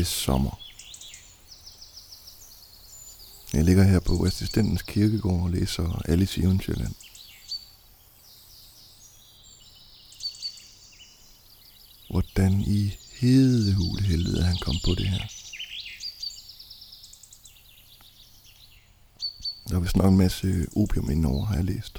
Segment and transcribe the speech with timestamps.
[0.00, 0.60] det sommer.
[3.52, 6.94] Jeg ligger her på assistentens kirkegård og læser Alice i Eventyrland.
[12.10, 15.26] Hvordan i hedehule helvede han kom på det her.
[19.68, 20.46] Der er vist nok en masse
[20.76, 21.98] opium indover, har jeg læst.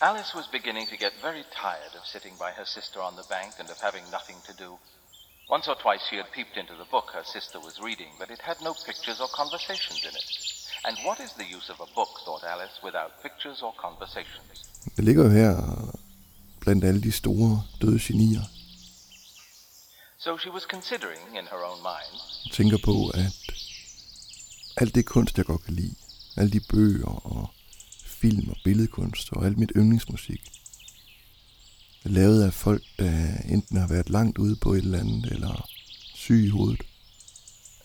[0.00, 3.52] Alice was beginning to get very tired of sitting by her sister on the bank
[3.60, 4.78] and of having nothing to do.
[5.48, 8.40] Once or twice she had peeped into the book her sister was reading, but it
[8.48, 10.28] had no pictures or conversations in it.
[10.86, 14.54] And what is the use of a book, thought Alice, without pictures or conversations?
[14.96, 15.54] Det ligger jo her
[16.60, 18.44] blandt alle de store døde genier.
[20.18, 22.14] So she was considering in her own mind
[22.52, 23.36] tænker på, at
[24.76, 25.94] alt det kunst, jeg godt kan lide,
[26.36, 27.50] alle de bøger og
[28.06, 30.42] film og billedkunst og alt mit yndlingsmusik,
[32.08, 35.68] lavet af folk, der enten har været langt ude på et eller andet, eller
[36.14, 36.82] syg i hovedet.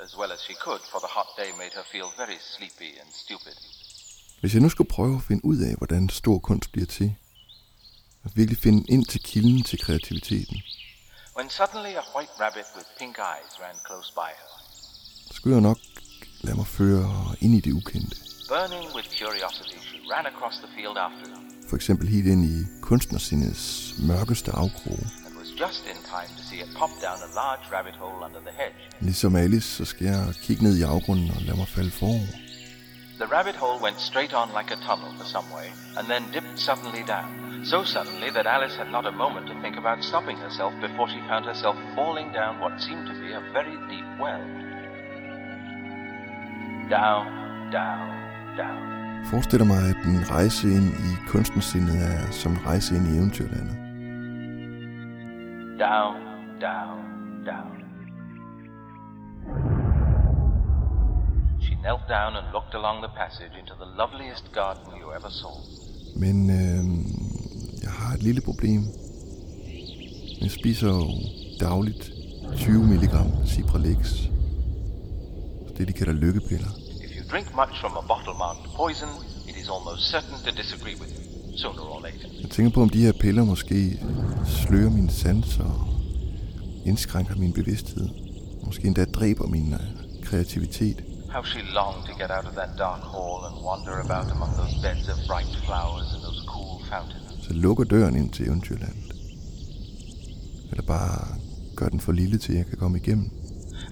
[0.06, 3.10] as well as she could, for the hot day made her feel very sleepy and
[3.26, 3.56] stupid.
[4.42, 7.16] Hvis jeg nu skulle prøve at finde ud af, hvordan stor kunst bliver til,
[8.24, 10.58] og virkelig finde ind til kilden til kreativiteten,
[11.38, 14.50] When suddenly a white rabbit with pink eyes ran close by her.
[15.28, 15.78] så skulle jeg nok
[16.42, 18.16] lade mig føre ind i det ukendte.
[18.54, 22.58] Burning with curiosity, she ran across the field after them For eksempel helt ind i
[22.82, 25.06] kunstnersindets mørkeste afkroge.
[29.00, 32.34] Ligesom Alice, så skal jeg kigge ned i afgrunden og lade mig falde forover.
[33.22, 36.60] The rabbit hole went straight on like a tunnel for some way, and then dipped
[36.68, 37.32] suddenly down.
[37.72, 41.20] So suddenly that Alice had not a moment to think about stopping herself before she
[41.30, 44.44] found herself falling down what seemed to be a very deep well.
[46.98, 47.26] Down,
[47.80, 48.08] down,
[48.62, 49.01] down.
[49.30, 53.18] Forestil dig mig, at en rejse ind i kunstnersindet er som en rejse ind i
[53.18, 53.76] eventyrlandet.
[55.80, 56.16] Down,
[56.68, 57.00] down,
[57.52, 57.76] down.
[61.62, 65.56] She knelt down and looked along the passage into the loveliest garden you ever saw.
[66.24, 66.84] Men øh,
[67.84, 68.82] jeg har et lille problem.
[70.42, 71.02] Jeg spiser jo
[71.60, 72.12] dagligt
[72.56, 73.14] 20 mg
[73.48, 74.00] Cipralex.
[75.78, 76.81] Det de kalder lykkepiller.
[77.32, 79.10] Drink much from a bottle marked poison,
[79.50, 82.28] it is almost certain to disagree with you, sooner or later.
[82.42, 84.00] Jeg tænker på, om de her piller måske
[84.46, 85.88] slører mine sanser og
[86.86, 88.10] indskrænker min bevidsthed.
[88.66, 89.80] Måske endda dræber min øh,
[90.24, 90.98] kreativitet.
[91.36, 94.76] How she longed to get out of that dark hall and wander about among those
[94.86, 97.46] beds of bright flowers and those cool fountains.
[97.46, 99.12] Så lukker døren ind til eventyrlandet.
[100.72, 101.18] Eller bare
[101.76, 103.28] gør den for lille til, at jeg kan komme igennem.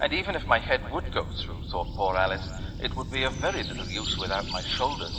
[0.02, 2.48] And even if my head would go through, thought poor Alice,
[2.82, 5.12] it would be of very little use without my shoulders.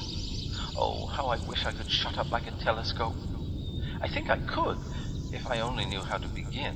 [0.76, 3.16] Oh, how I wish I could shut up like a telescope.
[4.02, 4.78] I think I could,
[5.32, 6.74] if I only knew how to begin.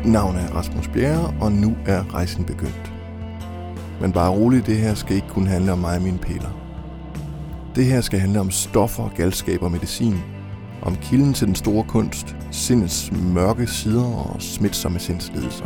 [0.00, 2.92] Mit navn er Rasmus Bjerre, og nu er rejsen begyndt.
[4.00, 6.50] Men bare roligt, det her skal ikke kun handle om mig og mine piller.
[7.74, 10.14] Det her skal handle om stoffer, galskab og medicin.
[10.82, 15.64] Om kilden til den store kunst, sindets mørke sider og smitsomme sindslidelser.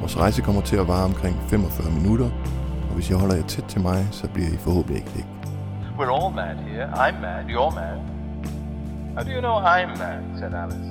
[0.00, 2.30] Vores rejse kommer til at vare omkring 45 minutter,
[2.88, 5.26] og hvis jeg holder jer tæt til mig, så bliver I forhåbentlig ikke væk.
[5.98, 6.86] We're all mad here.
[6.86, 7.44] I'm mad.
[7.44, 7.98] You're mad.
[9.14, 10.22] How do you know I'm mad?
[10.38, 10.90] said Alice.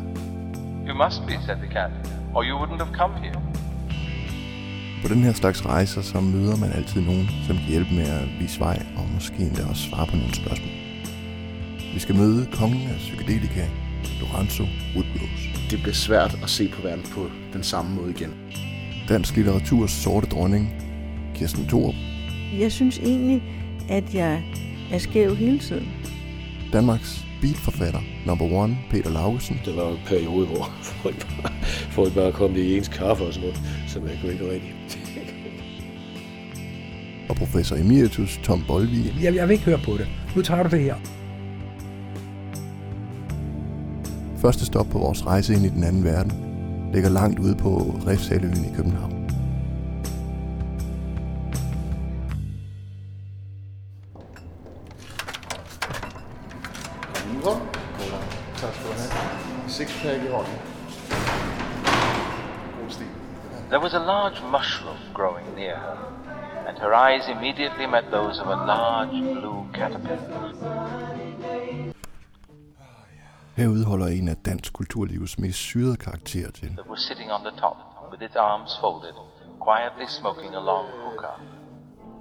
[0.88, 1.92] You must be, said the cat,
[2.36, 3.42] or you wouldn't have come here.
[5.02, 8.28] På den her slags rejser, så møder man altid nogen, som kan hjælpe med at
[8.40, 10.72] vise vej, og måske endda også svare på nogle spørgsmål.
[11.94, 13.66] Vi skal møde kongen af psykedelika,
[14.20, 14.64] Lorenzo
[14.96, 15.70] Woodrose.
[15.70, 18.34] Det bliver svært at se på verden på den samme måde igen.
[19.10, 20.74] Dansk litteraturs sorte dronning,
[21.36, 21.96] Kirsten Thorup.
[22.60, 23.44] Jeg synes egentlig,
[23.90, 24.44] at jeg
[24.92, 25.88] er skæv hele tiden.
[26.74, 29.60] Danmarks beatforfatter, number one, Peter Laugesen.
[29.66, 30.72] Der var en periode, hvor
[31.04, 31.54] folk bare,
[31.92, 34.76] folk bare kom i ens kaffe og sådan noget, som jeg kunne ikke rigtig.
[37.30, 39.16] og professor emeritus Tom Bolvig.
[39.22, 40.08] Jeg, jeg vil ikke høre på det.
[40.36, 40.96] Nu tager du det her.
[44.38, 46.32] Første stop på vores rejse ind i den anden verden
[46.94, 49.19] ligger langt ude på Refshaløen i København.
[60.10, 60.54] Sixpack i hånden.
[62.82, 63.08] God stil.
[63.70, 65.98] There was a large mushroom growing near her,
[66.68, 70.54] and her eyes immediately met those of a large blue caterpillar.
[73.56, 76.70] Herude holder en af dansk kulturlivets mest syrede karakterer til.
[76.78, 77.78] that was sitting on the top
[78.12, 79.16] with its arms folded,
[79.66, 81.40] quietly smoking a long hookah.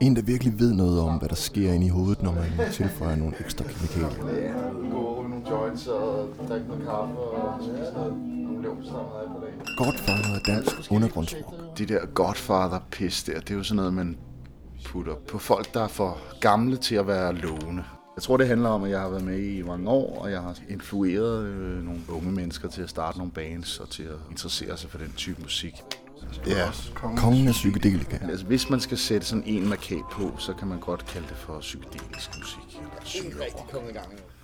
[0.00, 3.16] En, der virkelig ved noget om, hvad der sker inde i hovedet, når man tilføjer
[3.16, 5.07] nogle ekstra kemikalier.
[5.50, 9.60] Joints og drikke noget kaffe og spise noget nogle leverpostej på dagen.
[9.76, 11.78] Godfather af dansk undergrundsrock.
[11.78, 14.18] De der Godfather-pis der, det er jo sådan noget, man
[14.84, 17.84] putter på folk, der er for gamle til at være lovende.
[18.16, 20.40] Jeg tror, det handler om, at jeg har været med i mange år, og jeg
[20.40, 24.76] har influeret øh, nogle unge mennesker til at starte nogle bands og til at interessere
[24.76, 25.74] sig for den type musik.
[26.46, 26.70] Ja,
[27.16, 28.18] Kongen af psykedelika.
[28.22, 31.36] altså hvis man skal sætte sådan en markat på, så kan man godt kalde det
[31.36, 32.80] for psykedelisk musik.
[32.80, 34.37] Eller psykerock.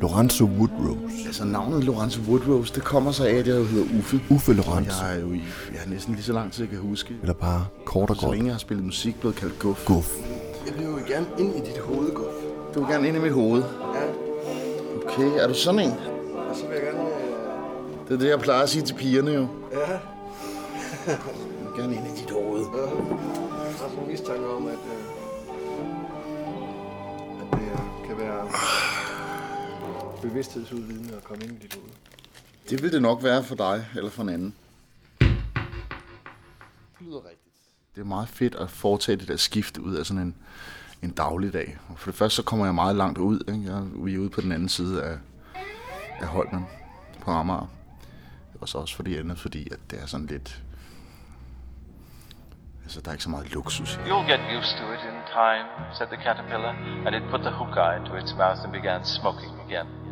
[0.00, 1.26] Lorenzo Woodrose.
[1.26, 4.20] Altså navnet Lorenzo Woodrose, det kommer sig af, at jeg jo hedder Uffe.
[4.30, 5.04] Uffe Og Lorenzo.
[5.04, 7.14] jeg er jo i jeg er næsten lige så lang tid, jeg kan huske.
[7.22, 8.34] Eller bare kort og Så godt.
[8.36, 9.84] længe jeg har spillet musik, blevet kaldt Guff.
[9.86, 10.16] Guf.
[10.66, 12.28] Jeg vil jo gerne ind i dit hoved, Guff.
[12.74, 13.62] Du vil gerne ind i mit hoved.
[13.94, 14.00] Ja,
[15.06, 15.90] Okay, er du sådan en?
[16.50, 16.98] og så vil jeg gerne...
[17.08, 19.46] Øh, Det er det, jeg plejer at sige til pigerne jo.
[19.72, 19.90] ja,
[21.06, 21.18] Jeg
[21.60, 22.60] vil gerne ind i dit hoved.
[22.60, 23.13] jeg
[30.28, 31.90] bevidsthedsudvidende at komme ind i dit hoved.
[32.70, 34.54] Det vil det nok være for dig, eller for en anden.
[35.18, 35.36] Det
[37.00, 37.54] lyder rigtigt.
[37.94, 40.36] Det er meget fedt at foretage det der skift ud af sådan en,
[41.02, 41.78] en dagligdag.
[41.88, 43.40] Og for det første, så kommer jeg meget langt ud.
[43.48, 43.62] Ikke?
[43.64, 45.18] Jeg er, vi er ude på den anden side af,
[46.20, 46.66] af Holmen
[47.20, 47.66] på Amager.
[48.60, 50.62] Og så også for det andet, fordi at det er sådan lidt...
[52.84, 53.96] Altså, der er ikke så meget luksus.
[53.96, 55.66] You'll get used to it in time,
[55.98, 56.74] said the caterpillar,
[57.06, 60.03] and it put the hookah into its mouth and began smoking again.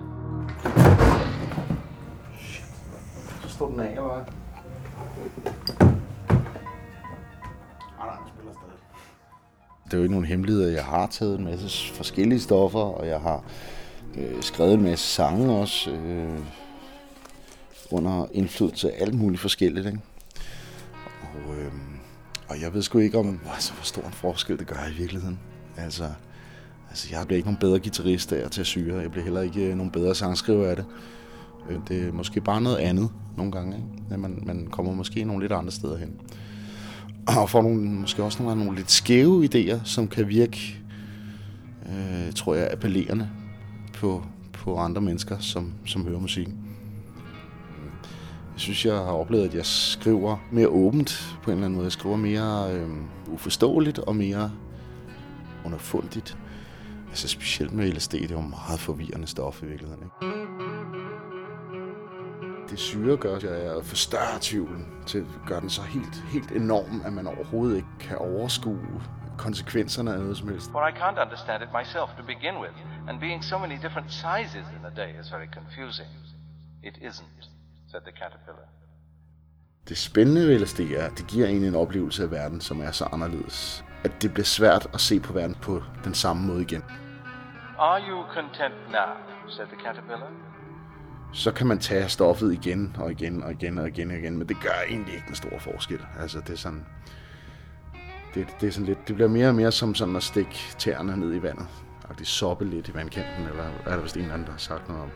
[3.43, 3.97] Så står den af.
[4.03, 4.33] var
[9.85, 13.07] Det er jo ikke nogen hemmelighed, at jeg har taget en masse forskellige stoffer, og
[13.07, 13.45] jeg har
[14.15, 16.39] øh, skrevet en masse sange også, øh,
[17.91, 19.87] under indflydelse af alt muligt forskelligt.
[19.87, 20.01] Ikke?
[21.23, 21.73] Og, øh,
[22.49, 25.39] og jeg ved sgu ikke, om altså, hvor stor en forskel det gør i virkeligheden.
[25.77, 26.05] Altså,
[26.93, 28.99] altså jeg bliver ikke nogen bedre guitarist af at tage syre.
[28.99, 30.85] Jeg bliver heller ikke øh, nogen bedre sangskriver af det.
[31.71, 33.77] Øh, det er måske bare noget andet nogle gange.
[33.77, 33.89] Ikke?
[34.11, 36.11] At man, man kommer måske nogle lidt andre steder hen
[37.27, 40.81] og får nogle, måske også nogle, nogle lidt skæve idéer, som kan virke,
[41.87, 43.29] øh, tror jeg, appellerende
[43.95, 46.49] på, på andre mennesker, som, som hører musik.
[48.53, 51.85] Jeg synes, jeg har oplevet, at jeg skriver mere åbent på en eller anden måde.
[51.85, 52.89] Jeg skriver mere øh,
[53.33, 54.51] uforståeligt og mere
[55.65, 56.37] underfundigt.
[57.13, 60.03] Altså specielt med LSD, det er jo meget forvirrende stof i virkeligheden.
[60.03, 60.43] Ikke?
[62.73, 67.13] det syre gør, at jeg forstørrer tvivlen til gør den så helt, helt enorm, at
[67.13, 69.03] man overhovedet ikke kan overskue
[69.39, 70.71] konsekvenserne af noget som helst.
[70.71, 72.77] For I can't understand it myself to begin with,
[73.09, 76.09] and being so many different sizes in a day is very confusing.
[76.83, 77.43] It isn't,
[77.91, 78.69] said the caterpillar.
[79.89, 82.91] Det spændende ved LSD er, at det giver en en oplevelse af verden, som er
[82.91, 86.85] så anderledes, at det bliver svært at se på verden på den samme måde igen.
[87.79, 90.31] Are you content now, said the caterpillar.
[91.33, 94.49] Så kan man tage stoffet igen og igen og igen og igen og igen, men
[94.49, 96.01] det gør egentlig ikke en stor forskel.
[96.21, 96.87] Altså, det er sådan...
[98.35, 101.17] Det, det, er sådan lidt, det bliver mere og mere som sådan at stikke tæerne
[101.17, 101.67] ned i vandet.
[102.09, 104.59] Og det soppe lidt i vandkanten, eller er der vist en eller anden, der har
[104.59, 105.11] sagt noget om.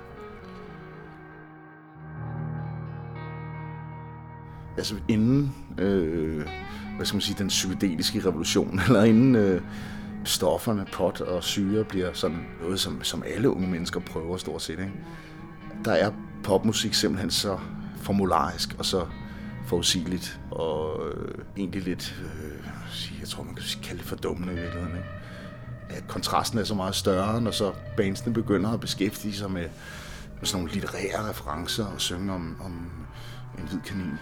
[4.77, 6.47] Altså inden, øh,
[6.97, 9.63] hvad skal man sige, den psykedeliske revolution, eller inden øh,
[10.25, 14.79] stofferne, pot og syre bliver sådan noget, som, som alle unge mennesker prøver stort set,
[14.79, 14.93] ikke?
[15.85, 16.11] der er
[16.45, 17.59] popmusik simpelthen så
[17.97, 19.07] formularisk og så
[19.67, 24.97] forudsigeligt og øh, egentlig lidt, øh, jeg tror man kan kalde det fordummende i virkeligheden.
[24.97, 25.09] Ikke?
[25.89, 29.69] At kontrasten er så meget større, når så bandsene begynder at beskæftige sig med,
[30.39, 32.91] med sådan nogle litterære referencer og synge om, om
[33.59, 34.13] en hvid kanin.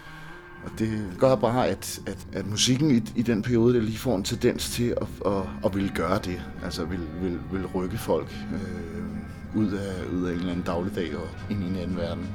[0.65, 4.17] Og det gør bare, at, at, at musikken i, i den periode, der lige får
[4.17, 6.43] en tendens til at, at, at ville gøre det.
[6.65, 11.17] Altså vil, vil, vil rykke folk øh, ud, af, ud af en eller anden dagligdag
[11.17, 12.29] og ind i en anden verden.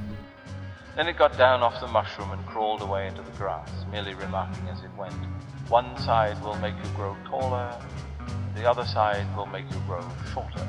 [0.98, 4.66] Then it got down off the mushroom and crawled away into the grass, merely remarking
[4.74, 5.20] as it went,
[5.70, 7.70] One side will make you grow taller,
[8.56, 10.68] the other side will make you grow shorter.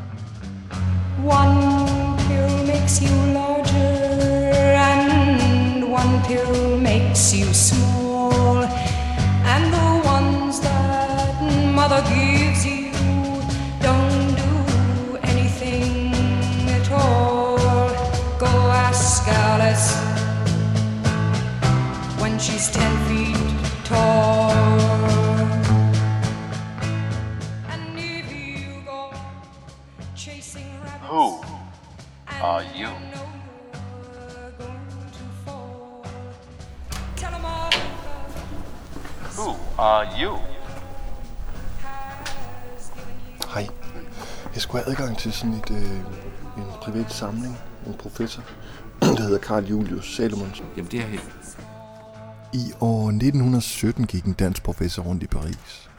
[1.23, 4.40] One pill makes you larger,
[5.91, 8.63] one pill makes you small.
[9.53, 11.43] And the ones that
[11.75, 12.93] mother gives you
[13.81, 16.15] don't do anything
[16.71, 17.59] at all.
[18.39, 18.53] Go
[18.87, 19.97] ask Alice
[22.21, 24.51] when she's ten feet tall.
[31.11, 31.41] Who
[32.41, 32.89] are you
[39.41, 40.39] Who are you?
[43.55, 43.67] Hej.
[44.55, 45.97] Jeg skulle have adgang til sådan et, øh,
[46.57, 47.59] en privat samling.
[47.87, 48.43] En professor,
[49.01, 50.67] der hedder Carl Julius Salomonsen.
[50.77, 51.21] Jamen, det er her.
[52.53, 55.91] I år 1917 gik en dansk professor rundt i Paris.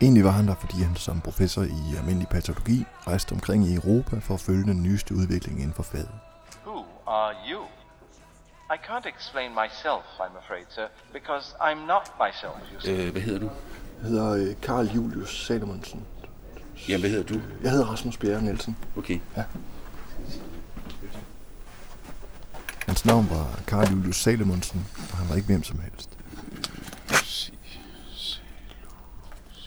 [0.00, 4.18] Egentlig var han der, fordi han som professor i almindelig patologi rejste omkring i Europa
[4.18, 6.10] for at følge den nyeste udvikling inden for faget.
[6.66, 7.81] Who are you?
[8.72, 13.06] I can't explain myself, I'm afraid, sir, because I'm not myself, you see.
[13.06, 13.50] Øh, hvad hedder du?
[14.02, 16.06] Jeg hedder øh, Carl Julius Salomonsen.
[16.88, 17.40] Jamen, hvad hedder du?
[17.62, 18.76] Jeg hedder Rasmus Bjerre Nielsen.
[18.96, 19.18] Okay.
[22.86, 26.18] Hans navn var Carl Julius Salomonsen, og han var ikke hvem som helst.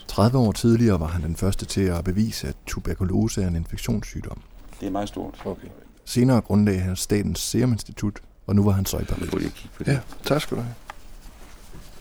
[0.08, 4.42] 30 år tidligere var han den første til at bevise, at tuberkulose er en infektionssygdom.
[4.80, 5.42] Det er meget stort.
[5.46, 5.68] Okay.
[6.06, 9.68] Senere grundlagde han Statens Serum Institut, og nu var han så i Paris.
[9.88, 10.76] Ja, tak skal du have.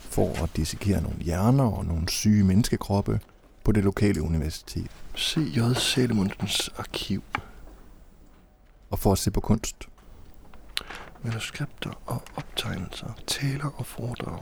[0.01, 3.21] For at dissekere nogle hjerner og nogle syge menneskekroppe
[3.65, 4.91] på det lokale universitet.
[5.19, 5.75] C.J.
[5.75, 7.23] Salomonsens arkiv.
[8.91, 9.77] Og for at se på kunst.
[11.23, 14.41] Manuskripter og optegnelser, taler og foredrag,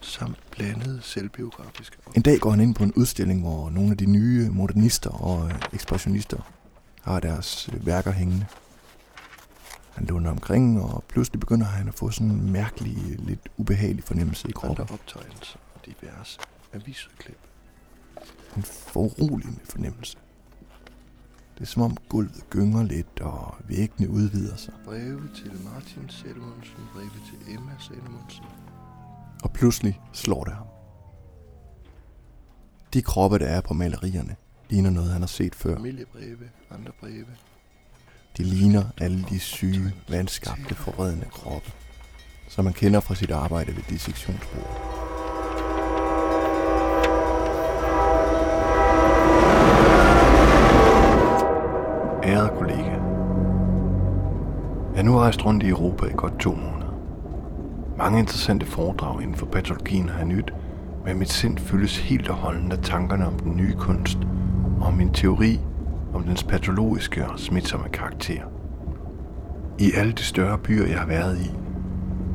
[0.00, 1.96] samt blandede selvbiografiske.
[2.16, 5.52] En dag går han ind på en udstilling, hvor nogle af de nye modernister og
[5.72, 6.38] ekspressionister
[7.02, 8.46] har deres øh, værker hængende.
[10.00, 14.48] Han lunder omkring, og pludselig begynder han at få sådan en mærkelig, lidt ubehagelig fornemmelse
[14.48, 14.82] i kroppen.
[14.82, 16.38] Andre optegnelser og diverse
[16.72, 17.38] avisudklip.
[18.56, 20.18] En foruroligende fornemmelse.
[21.54, 24.74] Det er som om gulvet gynger lidt, og væggene udvider sig.
[24.84, 28.44] Breve til Martin Salomonsen, breve til Emma Salomonsen.
[29.42, 30.66] Og pludselig slår det ham.
[32.94, 34.36] De kroppe, der er på malerierne,
[34.70, 35.74] ligner noget, han har set før.
[35.76, 37.26] Familiebreve, andre breve.
[38.36, 41.72] De ligner alle de syge, vandskabte, forredende kroppe,
[42.48, 44.66] som man kender fra sit arbejde ved dissektionsbordet.
[52.24, 52.90] Ærede kollega.
[54.94, 56.94] Jeg er nu rejst rundt i Europa i godt to måneder.
[57.98, 60.52] Mange interessante foredrag inden for patologien har jeg nyt,
[61.04, 64.18] men mit sind fyldes helt og holdent af tankerne om den nye kunst,
[64.80, 65.60] og om min teori
[66.14, 68.42] om dens patologiske og smitsomme karakter.
[69.78, 71.50] I alle de større byer, jeg har været i,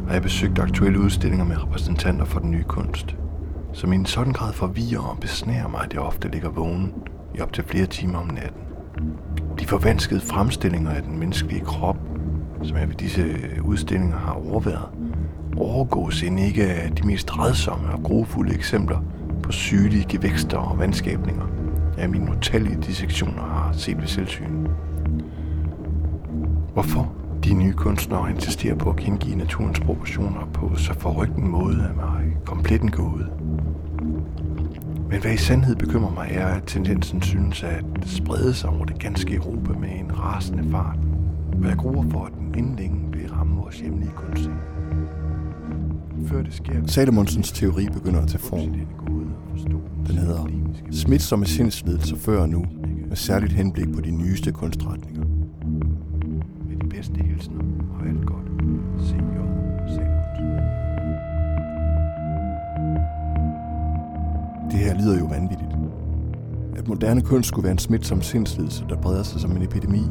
[0.07, 3.15] har jeg besøgt aktuelle udstillinger med repræsentanter for den nye kunst,
[3.73, 6.93] som i en sådan grad forvirrer og besnærer mig, at jeg ofte ligger vågen
[7.35, 8.61] i op til flere timer om natten.
[9.59, 11.97] De forvanskede fremstillinger af den menneskelige krop,
[12.63, 13.25] som jeg ved disse
[13.63, 14.89] udstillinger har overværet,
[15.57, 18.99] overgås end ikke af de mest redsomme og grofulde eksempler
[19.43, 21.45] på sygelige gevækster og vandskabninger,
[21.97, 24.67] jeg i mine utallige dissektioner har set ved selvsyn.
[26.73, 31.81] Hvorfor de nye kunstnere insisterer på at gengive naturens proportioner på så forrygt en måde
[31.81, 33.29] er mig komplet en gåde.
[35.09, 38.99] Men hvad i sandhed bekymrer mig er, at tendensen synes at sprede sig over det
[38.99, 40.97] ganske Europa med en rasende fart,
[41.63, 44.49] og jeg gruer for, at den inden længe vil ramme vores hjemlige kunst.
[46.27, 46.87] Før det sker...
[46.87, 48.73] Salomonsens teori begynder at tage form.
[50.07, 52.65] Den hedder Smitsomme sindslidelser før og nu,
[53.07, 55.23] med særligt henblik på de nyeste kunstretninger.
[56.67, 57.59] Med de bedste hilsner
[57.99, 58.45] og alt godt.
[58.99, 59.37] C.J.
[59.87, 60.55] Salomonsen.
[64.71, 65.71] Det her lyder jo vanvittigt.
[66.77, 70.03] At moderne kunst skulle være en smitsom sindslidelse, der breder sig som en epidemi.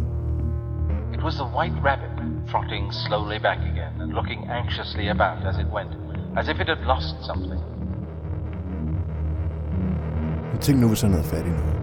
[1.15, 2.11] It was the white rabbit,
[2.51, 5.91] trotting slowly back again and looking anxiously about as it went,
[6.37, 7.74] as if it had lost something.
[10.55, 11.75] Men tænk nu, hvis han havde fat i noget.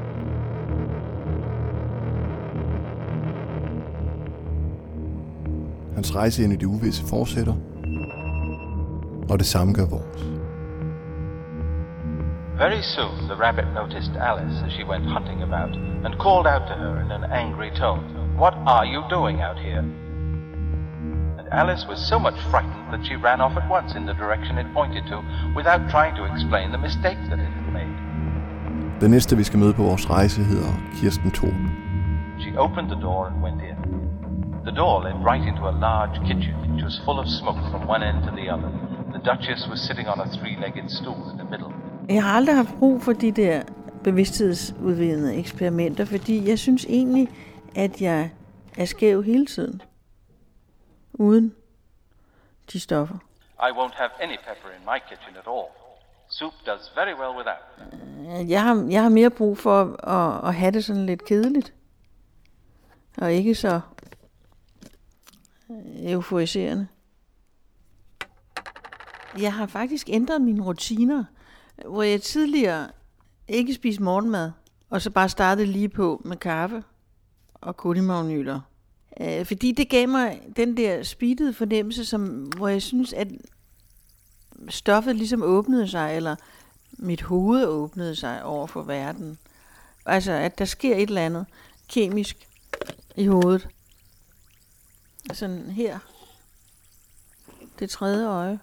[5.96, 7.54] Hans rejse ind i det uvisse fortsætter,
[9.30, 10.22] og det samme gør vores.
[12.64, 15.74] Very soon the rabbit noticed Alice as she went hunting about
[16.06, 18.04] and called out to her in an angry tone,
[18.44, 19.84] What are you doing out here?
[21.40, 24.54] And Alice was so much frightened that she ran off at once in the direction
[24.58, 25.18] it pointed to
[25.60, 27.61] without trying to explain the mistake that it had.
[29.02, 31.54] Den næste, vi skal møde på vores rejse, hedder Kirsten Thor.
[32.40, 33.78] She opened the door and went in.
[34.68, 38.02] The door led right into a large kitchen which was full of smoke from one
[38.10, 38.70] end to the other.
[39.16, 41.72] The Duchess was sitting on a three-legged stool in the middle.
[42.10, 43.64] Jeg har aldrig haft brug for de der
[44.04, 47.28] bevidsthedsudvidende eksperimenter, fordi jeg synes egentlig,
[47.76, 48.30] at jeg
[48.78, 49.82] er skæv hele tiden.
[51.14, 51.54] Uden
[52.74, 53.16] de stoffer.
[53.60, 55.81] I won't have any pepper in my kitchen at all.
[56.32, 58.42] Soup does very well without.
[58.42, 61.74] Øh, jeg har, jeg har mere brug for at, at have det sådan lidt kedeligt.
[63.18, 63.82] Og ikke så
[65.70, 66.88] øh, euforiserende.
[69.40, 71.24] Jeg har faktisk ændret mine rutiner,
[71.86, 72.88] hvor jeg tidligere
[73.48, 74.52] ikke spiste morgenmad,
[74.90, 76.84] og så bare startede lige på med kaffe
[77.54, 78.60] og kodimagnyler.
[79.22, 83.28] Øh, fordi det gav mig den der speedede fornemmelse, som, hvor jeg synes, at
[84.70, 86.36] stoffet ligesom åbnede sig, eller
[86.92, 89.38] mit hoved åbnede sig over for verden.
[90.06, 91.46] Altså, at der sker et eller andet
[91.90, 92.48] kemisk
[93.16, 93.68] i hovedet.
[95.34, 96.00] Sådan her.
[97.80, 98.60] Det tredje øje.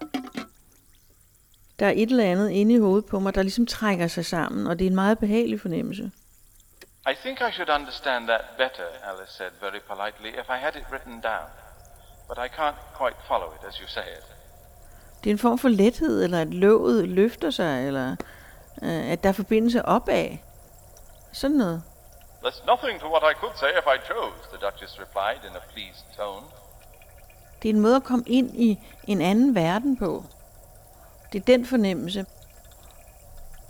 [1.79, 4.67] Der er et eller andet inde i hovedet på mig, der ligesom trækker sig sammen,
[4.67, 6.11] og det er en meget behagelig fornemmelse.
[7.11, 10.85] I think I should understand that better, Alice said very politely, if I had it
[10.91, 11.49] written down.
[12.27, 14.38] But I can't quite follow it as you say it.
[15.23, 18.15] Det er en form for lethed, eller at låget løfter sig, eller
[18.81, 20.29] øh, at der er forbindelse opad.
[21.31, 21.83] Sådan noget.
[22.43, 25.63] There's nothing to what I could say if I chose, the Duchess replied in a
[25.73, 26.45] pleased tone.
[27.61, 30.23] Det er en måde at komme ind i en anden verden på.
[31.33, 32.25] Det er den fornemmelse.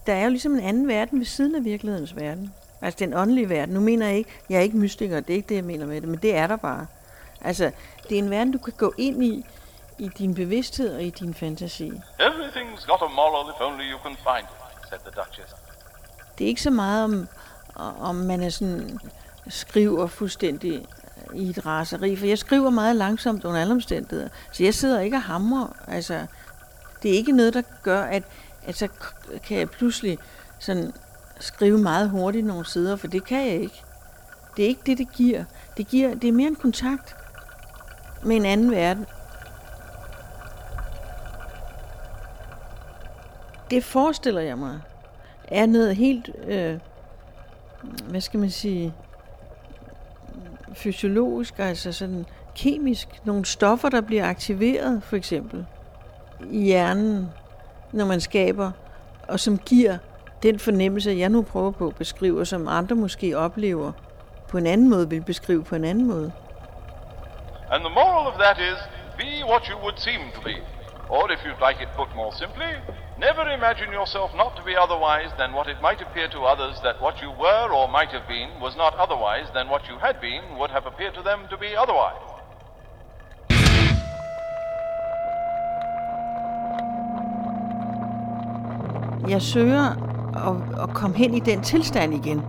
[0.05, 2.53] Der er jo ligesom en anden verden ved siden af virkelighedens verden.
[2.81, 3.73] Altså den åndelige verden.
[3.73, 6.01] Nu mener jeg ikke, jeg er ikke mystiker, det er ikke det, jeg mener med
[6.01, 6.87] det, men det er der bare.
[7.41, 7.71] Altså,
[8.09, 9.45] det er en verden, du kan gå ind i,
[9.99, 11.91] i din bevidsthed og i din fantasi.
[12.19, 15.53] Everything's got a moral if only you can find it, said the Duchess.
[16.37, 17.27] Det er ikke så meget om,
[17.99, 18.99] om man er sådan,
[19.47, 20.85] skriver fuldstændig
[21.35, 24.29] i et raseri, for jeg skriver meget langsomt under alle omstændigheder.
[24.51, 25.67] Så jeg sidder ikke og hamrer.
[25.87, 26.25] Altså,
[27.03, 28.23] det er ikke noget, der gør, at,
[28.63, 28.87] at så
[29.43, 30.17] kan jeg pludselig
[30.59, 30.93] sådan
[31.39, 33.83] skrive meget hurtigt nogle sider, for det kan jeg ikke.
[34.57, 35.43] Det er ikke det, det giver.
[35.77, 37.15] Det, giver, det er mere en kontakt
[38.23, 39.05] med en anden verden.
[43.69, 44.79] Det forestiller jeg mig,
[45.47, 46.79] er noget helt, øh,
[48.09, 48.93] hvad skal man sige,
[50.73, 53.07] fysiologisk, altså sådan kemisk.
[53.25, 55.65] Nogle stoffer, der bliver aktiveret, for eksempel,
[56.51, 57.29] i hjernen,
[57.91, 58.71] når man skaber,
[59.27, 59.97] og som giver
[60.43, 63.91] den fornemmelse, jeg nu prøver på at beskrive, som andre måske oplever
[64.47, 66.31] på en anden måde, vil beskrive på en anden måde.
[67.71, 68.77] And the moral of that is,
[69.17, 70.55] be what you would seem to be.
[71.09, 72.71] Or if you'd like it put more simply,
[73.19, 76.95] never imagine yourself not to be otherwise than what it might appear to others that
[77.01, 80.43] what you were or might have been was not otherwise than what you had been
[80.57, 82.21] would have appeared to them to be otherwise.
[89.29, 89.85] Jeg søger
[90.47, 92.45] at, at komme hen i den tilstand igen.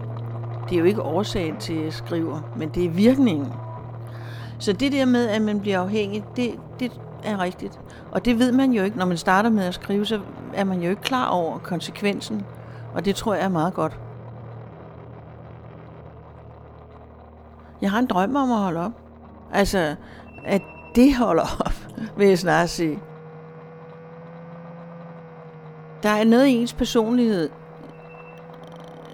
[0.68, 3.52] Det er jo ikke årsagen til, at jeg skriver, men det er virkningen.
[4.58, 6.92] Så det der med, at man bliver afhængig, det, det
[7.24, 7.80] er rigtigt.
[8.10, 10.20] Og det ved man jo ikke, når man starter med at skrive, så
[10.54, 12.46] er man jo ikke klar over konsekvensen.
[12.94, 13.98] Og det tror jeg er meget godt.
[17.82, 18.92] Jeg har en drøm om at holde op.
[19.52, 19.96] Altså,
[20.44, 20.62] at
[20.94, 21.74] det holder op,
[22.18, 22.98] vil jeg snart sige.
[26.02, 27.50] Der er noget i ens personlighed,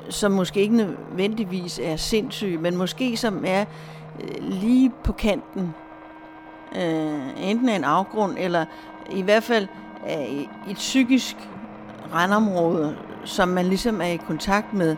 [0.08, 3.64] som måske ikke nødvendigvis er sindssyg, men måske som er
[4.20, 5.74] øh, lige på kanten.
[6.74, 8.64] Øh, enten af en afgrund, eller
[9.10, 9.68] i hvert fald
[10.06, 11.36] øh, et psykisk
[12.14, 14.96] randområde, som man ligesom er i kontakt med.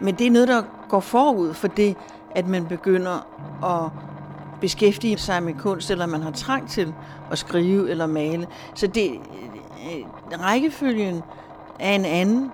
[0.00, 1.96] Men det er noget, der går forud for det,
[2.30, 3.26] at man begynder
[3.64, 3.90] at
[4.60, 6.94] beskæftige sig med kunst, eller man har trang til
[7.30, 8.46] at skrive eller male.
[8.74, 11.22] Så det, øh, rækkefølgen
[11.80, 12.52] er en anden.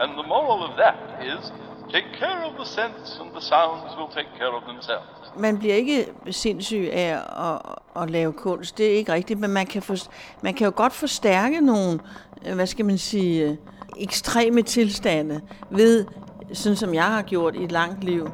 [0.00, 1.52] And the moral of that is,
[1.92, 5.22] take care of the sense and the sounds will take care of themselves.
[5.38, 9.66] Man bliver ikke sindssyg af at, at lave kunst, det er ikke rigtigt, men man
[9.66, 9.96] kan, for,
[10.42, 12.00] man kan jo godt forstærke nogle,
[12.46, 13.56] øh, hvad skal man sige, øh,
[13.96, 16.06] ekstreme tilstande ved,
[16.52, 18.30] sådan som jeg har gjort i et langt liv,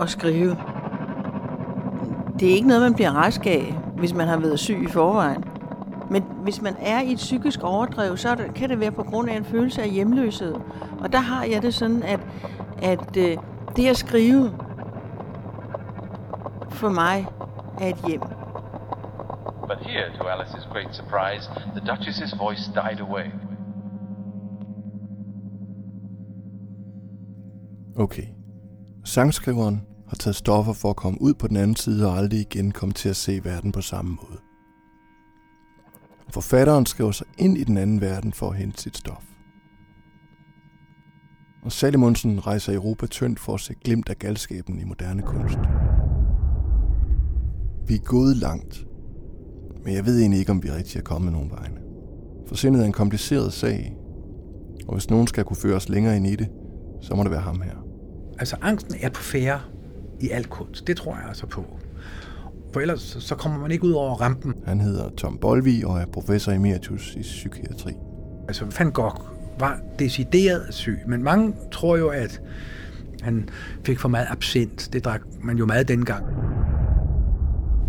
[0.00, 0.56] at skrive.
[2.40, 5.44] Det er ikke noget, man bliver rask af, hvis man har været syg i forvejen.
[6.10, 9.36] Men hvis man er i et psykisk overdrev, så kan det være på grund af
[9.36, 10.54] en følelse af hjemløshed.
[11.00, 12.20] Og der har jeg det sådan, at,
[12.82, 13.36] at øh,
[13.76, 14.54] det at skrive
[16.70, 17.26] for mig
[17.80, 18.20] er et hjem.
[19.68, 23.26] But here, to Alice's great surprise, the Duchess's voice died away.
[27.96, 28.26] Okay.
[29.04, 32.72] Sangskriveren har taget stoffer for at komme ud på den anden side og aldrig igen
[32.72, 34.40] komme til at se verden på samme måde.
[36.30, 39.29] Forfatteren skriver sig ind i den anden verden for at hente sit stof.
[41.62, 45.58] Og Salimonsen rejser Europa tyndt for at se glimt af galskaben i moderne kunst.
[47.86, 48.86] Vi er gået langt,
[49.84, 51.76] men jeg ved egentlig ikke, om vi rigtig er kommet nogen vegne.
[52.46, 53.96] For sindet er en kompliceret sag,
[54.88, 56.48] og hvis nogen skal kunne føre os længere ind i det,
[57.00, 57.76] så må det være ham her.
[58.38, 59.60] Altså, angsten er på færre
[60.20, 60.86] i al kunst.
[60.86, 61.64] Det tror jeg altså på.
[62.72, 64.54] For ellers så- kommer man ikke ud over rampen.
[64.64, 67.92] Han hedder Tom Bolvi og er professor emeritus i psykiatri.
[68.48, 69.16] Altså Van Gogh
[69.60, 72.40] var decideret syg, men mange tror jo, at
[73.22, 73.48] han
[73.86, 74.88] fik for meget absint.
[74.92, 76.26] Det drak man jo meget dengang.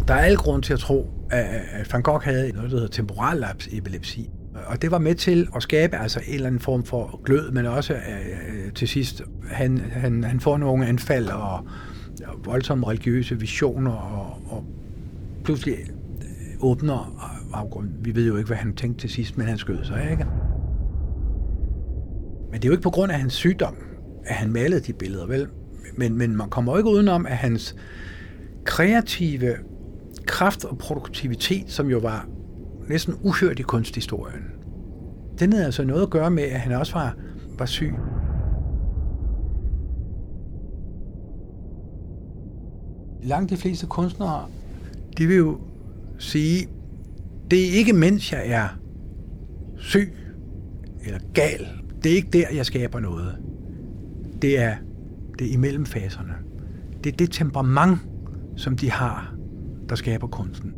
[0.08, 3.46] Der er al grund til at tro, at Van Gogh havde noget, der hedder temporal
[3.72, 4.30] epilepsi.
[4.66, 7.66] Og det var med til at skabe altså en eller anden form for glød, men
[7.66, 11.54] også øh, øh til sidst, han, han, han får nogle anfald og,
[12.26, 14.66] og voldsomme religiøse visioner, og, og
[15.44, 16.28] pludselig øh,
[16.60, 17.96] åbner øh, afgrunden.
[18.02, 20.26] Vi ved jo ikke, hvad han tænkte til sidst, men han skød sig, ikke?
[22.52, 23.76] Men det er jo ikke på grund af hans sygdom,
[24.26, 25.48] at han malede de billeder, vel?
[25.98, 27.76] Men, men man kommer jo ikke udenom, at hans
[28.64, 29.56] kreative
[30.26, 32.28] kraft og produktivitet, som jo var
[32.90, 34.44] næsten uhørt i kunsthistorien,
[35.40, 37.16] den havde altså noget at gøre med, at han også var,
[37.58, 37.94] var syg.
[43.24, 44.46] Langt de fleste kunstnere,
[45.18, 45.60] de vil jo
[46.20, 46.68] sige,
[47.52, 48.68] det er ikke mens jeg er
[49.78, 50.14] syg
[51.06, 51.81] eller gal.
[52.04, 53.38] Det er ikke der, jeg skaber noget.
[54.42, 54.76] Det er,
[55.40, 56.34] det er imellem faserne.
[57.04, 58.00] Det er det temperament,
[58.56, 59.36] som de har,
[59.90, 60.74] der skaber kunsten.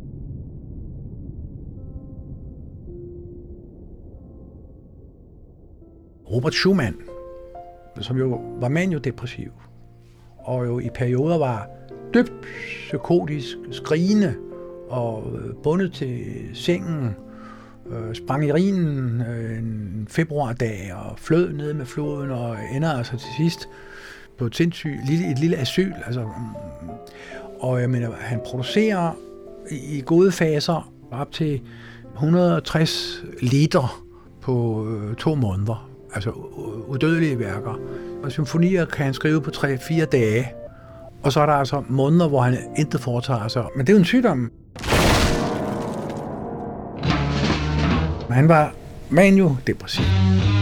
[6.30, 6.94] Robert Schumann,
[8.00, 9.50] som jo var maniodepressiv,
[10.38, 11.68] og jo i perioder var
[12.14, 12.46] dybt
[12.86, 14.34] psykotisk, skrigende
[14.88, 17.14] og øh, bundet til sengen,
[17.90, 23.12] øh, sprang i rinen øh, en februardag og flød ned med floden og ender altså
[23.12, 23.68] til sidst
[24.38, 25.92] på et sindssygt lille, et lille asyl.
[26.06, 26.88] Altså, mm.
[27.60, 29.12] og øh, jeg mener, øh, han producerer
[29.70, 31.60] i, i gode faser op til
[32.12, 34.04] 160 liter
[34.40, 35.90] på øh, to måneder.
[36.14, 36.30] Altså
[36.88, 37.78] udødelige værker.
[38.22, 40.52] Og symfonier kan han skrive på 3-4 dage.
[41.22, 43.64] Og så er der altså måneder, hvor han intet foretager sig.
[43.76, 44.50] Men det er jo en sygdom.
[48.34, 48.72] Han var
[49.08, 50.53] manio-depressiv.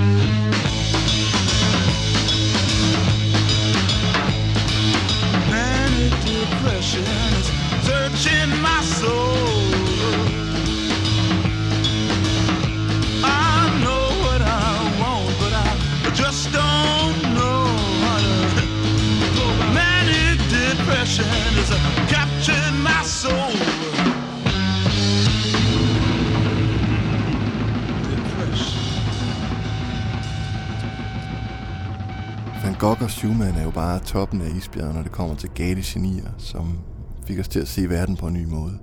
[32.83, 36.31] Gogh og Schumann er jo bare toppen af isbjerget, når det kommer til gale genier,
[36.39, 36.79] som
[37.27, 38.79] fik os til at se verden på en ny måde.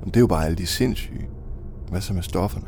[0.00, 1.28] Men det er jo bare alle de sindssyge.
[1.90, 2.66] Hvad så med stofferne?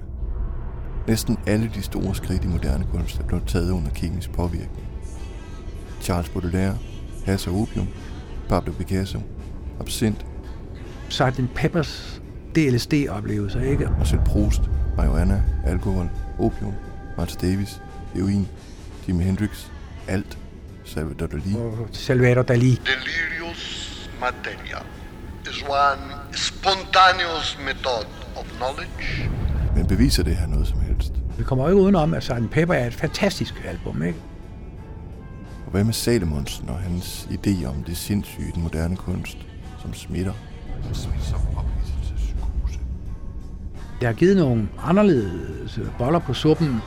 [1.08, 4.86] Næsten alle de store skridt i moderne kunst er blevet taget under kemisk påvirkning.
[6.00, 6.78] Charles Baudelaire,
[7.24, 7.88] has og opium,
[8.48, 9.18] Pablo Picasso,
[9.80, 10.26] absint
[11.08, 11.40] Sgt.
[11.54, 12.22] Peppers
[12.56, 13.88] DLSD-oplevelser, ikke?
[14.00, 14.62] og selv Proust,
[14.96, 16.72] marihuana, alkohol, opium,
[17.18, 17.82] Miles Davis,
[18.14, 18.48] heroin,
[19.08, 19.73] Jimi Hendrix,
[20.08, 20.38] alt.
[20.84, 21.56] Salvador Dali.
[21.92, 22.70] Salvador Dali.
[22.70, 24.78] Delirious materia
[25.50, 29.30] is one spontaneous method of knowledge
[29.76, 31.12] Men beviser det her noget som helst?
[31.38, 32.50] Vi kommer jo ikke udenom, at Sgt.
[32.50, 34.18] Pepper er et fantastisk album, ikke?
[35.66, 39.38] Og hvad med Salomonsen og hans idé om det sindssyge i den moderne kunst,
[39.82, 40.32] som smitter?
[40.92, 42.78] Smitsom ophidselsespsykose.
[44.00, 46.80] Det har givet nogle anderledes boller på suppen.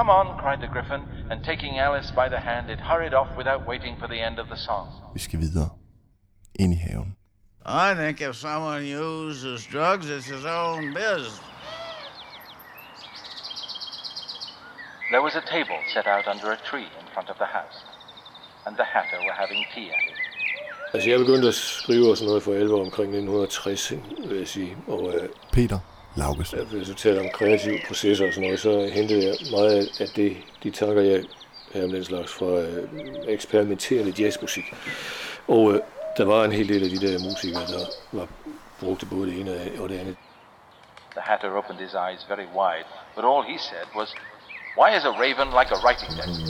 [0.00, 3.66] Come on, cried the griffin, and taking Alice by the hand, it hurried off without
[3.66, 4.86] waiting for the end of the song.
[5.14, 5.70] Vi skal videre.
[6.54, 7.16] Ind i haven.
[7.66, 11.40] I think if someone uses drugs, it's his own business.
[15.10, 17.78] There was a table set out under a tree in front of the house,
[18.66, 20.18] and the hatter were having tea at it.
[20.94, 23.92] Altså, jeg begyndte at skrive og sådan noget for alvor omkring 1960,
[24.28, 24.76] vil jeg sige.
[24.88, 25.78] Og øh, Peter
[26.20, 26.58] Laugesen.
[26.58, 30.08] hvis du taler om kreative processer og sådan noget, så hentede jeg meget af- af
[30.08, 31.24] det, de tanker, jeg
[31.72, 32.88] havde om den slags fra øh,
[33.28, 34.64] eksperimenterende jazzmusik.
[35.48, 35.80] Og øh,
[36.16, 38.26] der var en hel del af de der musikere, der var
[38.80, 39.52] brugte både det ene
[39.82, 40.16] og det andet.
[41.16, 44.08] The hatter opened his eyes very wide, but all he said was,
[44.78, 46.40] Why is a raven like a writing desk?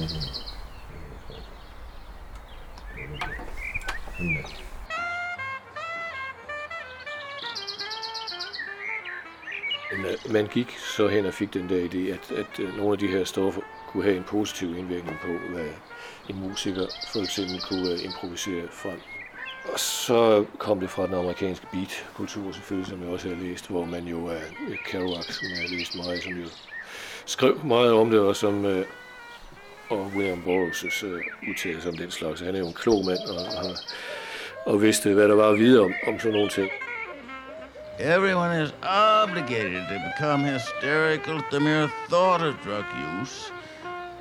[10.01, 12.93] Men øh, man gik så hen og fik den der idé, at, at øh, nogle
[12.93, 15.67] af de her stoffer kunne have en positiv indvirkning på, hvad
[16.29, 19.01] en musiker for eksempel kunne øh, improvisere frem.
[19.73, 23.85] Og så kom det fra den amerikanske beat-kultur selvfølgelig, som jeg også har læst, hvor
[23.85, 24.41] man jo er
[24.87, 26.47] Kerouac, som jeg har læst meget, som jo
[27.27, 28.87] skrev meget om det, og som øh,
[29.91, 32.41] og William Burroughs' øh, udtalelse om den slags.
[32.41, 33.77] Han er jo en klog mand, og, og,
[34.67, 36.71] og vidste, hvad der var at vide om, om sådan nogle ting.
[38.01, 42.87] Everyone is obligated to become hysterical at the mere thought of drug
[43.21, 43.53] use,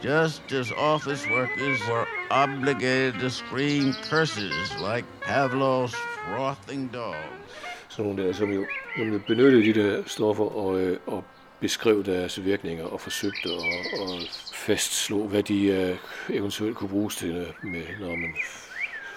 [0.01, 7.53] just as office workers were obligated to scream curses like Pavlov's frothing dogs.
[7.89, 8.65] Sådan nogle der, som jo,
[8.97, 11.23] som jo benyttede de der stoffer og, øh, og
[11.59, 15.97] beskrev deres virkninger og forsøgte at, at fastslå, hvad de øh,
[16.29, 18.33] eventuelt kunne bruges til, øh, med, når man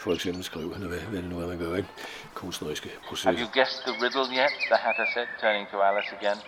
[0.05, 1.89] for eksempel skriver, eller hvad, hvad det nu er, man gør, ikke?
[2.35, 3.31] Kunstneriske processer.
[3.31, 4.53] Have you guessed the riddle yet?
[4.73, 6.39] The Hatter said, turning to Alice again.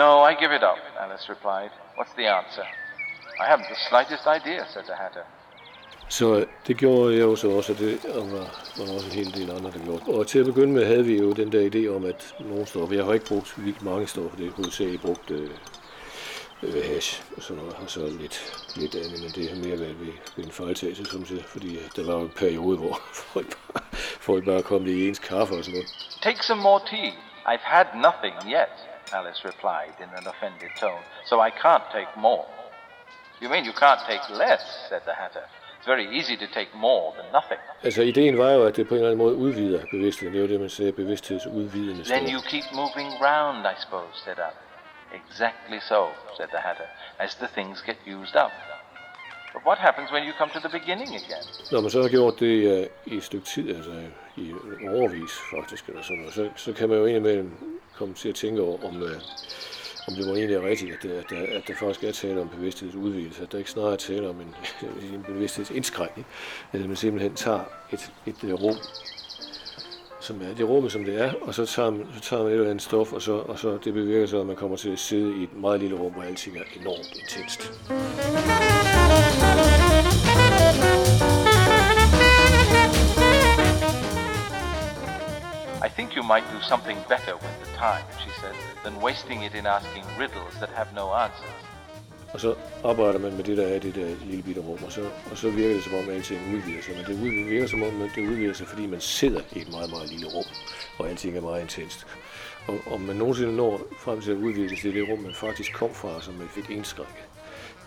[0.00, 1.72] No, I give it up, Alice replied.
[1.98, 2.66] What's the answer?
[3.42, 5.24] I haven't the slightest idea, said the Hatter.
[6.08, 7.98] Så det gjorde jeg jo så også, og det
[8.32, 8.46] var,
[8.78, 10.02] var også en hel del andre, der gjorde.
[10.18, 12.96] Og til at begynde med havde vi jo den der idé om, at nogle stoffer,
[12.96, 15.50] jeg har ikke brugt vildt mange stoffer, det er hovedsageligt brugt øh,
[16.62, 18.36] øh, hash og sådan noget, og så lidt,
[18.76, 22.06] lidt andet, men det har mere været ved, ved en fejltagelse, som siger, fordi der
[22.06, 22.94] var jo en periode, hvor
[23.32, 23.82] folk bare,
[24.28, 25.88] folk bare kom det i ens kaffe og sådan noget.
[26.22, 27.12] Take some more tea.
[27.52, 28.72] I've had nothing yet,
[29.16, 32.44] Alice replied in an offended tone, so I can't take more.
[33.42, 35.46] You mean you can't take less, said the Hatter.
[35.78, 37.60] It's very easy to take more than nothing.
[37.82, 40.34] Altså, ideen var jo, at det på en eller anden måde udvider bevidstheden.
[40.34, 44.38] Det er jo det, man siger, bevidsthedsudvidende Then you keep moving round, I suppose, said
[44.38, 44.65] Alice.
[45.14, 46.00] Exactly so,
[46.36, 46.88] said the Hatter,
[47.18, 48.50] as the things get used up.
[49.52, 51.44] But what happens when you come to the beginning again?
[51.72, 53.92] Når man så har gjort det uh, i et stykke tid, altså
[54.36, 54.52] i
[54.88, 58.62] overvis faktisk, eller sådan noget, så, så kan man jo indimellem komme til at tænke
[58.62, 59.08] over, om, uh,
[60.08, 62.40] om det må egentlig er rigtigt, at, det- at, der, at der faktisk er tale
[62.40, 64.56] om bevidsthedsudvidelse, at der ikke snarere er tale om en,
[65.14, 66.26] en bevidsthedsindskrænkning,
[66.72, 68.76] at man simpelthen tager et, et et rum,
[70.26, 72.56] som er det rum, som det er, og så tager man, så tager man et
[72.56, 74.98] eller andet stof, og så, og så det bevirker så, at man kommer til at
[74.98, 77.60] sidde i et meget lille rum, hvor alting er enormt intenst.
[85.86, 89.54] I think you might do something better with the time, she said, than wasting it
[89.54, 91.75] in asking riddles that have no answers.
[92.32, 94.92] Og så arbejder man med det, der er i det der lille bitte rum, og
[94.92, 96.94] så, og så virker det som om, at alting udvider sig.
[96.96, 99.90] Men det virker som om, at det udvider sig, fordi man sidder i et meget,
[99.90, 100.44] meget lille rum,
[100.98, 102.06] og alting er meget intenst.
[102.66, 105.72] Og om man nogensinde når frem til at udvide sig til det rum, man faktisk
[105.72, 107.24] kom fra, som man fik indskrækket,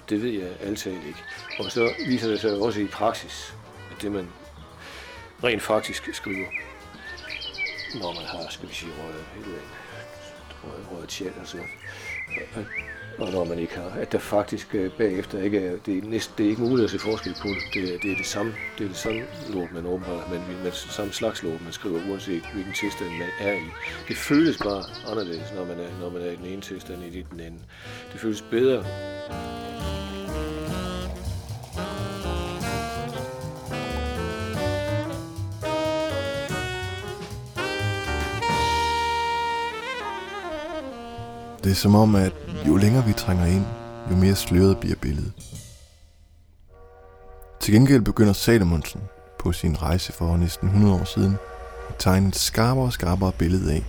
[0.09, 1.19] det ved jeg altid ikke.
[1.59, 3.53] Og så viser det sig også i praksis,
[3.91, 4.29] at det man
[5.43, 6.47] rent faktisk skriver,
[7.95, 9.25] når man har, skal vi sige, røget,
[10.63, 11.57] røget, røget tjæt og så,
[12.55, 12.65] at,
[13.21, 16.33] og når man ikke har, at der faktisk øh, bagefter ikke er, det er, næsten,
[16.37, 17.63] det er ikke muligt at se forskel på det.
[17.73, 20.71] Det er det, er det samme, det er det samme lort, man åbenbart, men med
[20.71, 23.69] samme slags lort, man skriver, uanset hvilken tilstand man er i.
[24.07, 27.25] Det føles bare anderledes, når man er, når man er i den ene tilstand i
[27.31, 27.61] den anden.
[28.13, 28.83] Det føles bedre.
[41.63, 43.65] Det er som om, at jo længere vi trænger ind,
[44.11, 45.33] jo mere sløret bliver billedet.
[47.59, 49.01] Til gengæld begynder Salomonsen
[49.39, 51.37] på sin rejse for næsten 100 år siden
[51.89, 53.83] at tegne et skarpere og skarpere billede af,